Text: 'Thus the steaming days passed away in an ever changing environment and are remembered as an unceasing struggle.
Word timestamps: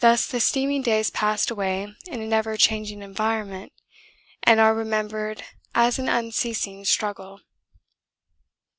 'Thus 0.00 0.26
the 0.26 0.40
steaming 0.40 0.80
days 0.80 1.10
passed 1.10 1.50
away 1.50 1.82
in 2.06 2.22
an 2.22 2.32
ever 2.32 2.56
changing 2.56 3.02
environment 3.02 3.70
and 4.42 4.58
are 4.58 4.74
remembered 4.74 5.44
as 5.74 5.98
an 5.98 6.08
unceasing 6.08 6.82
struggle. 6.82 7.40